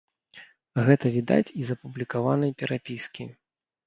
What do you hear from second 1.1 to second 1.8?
відаць і з